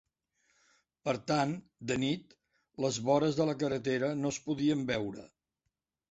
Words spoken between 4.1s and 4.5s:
no es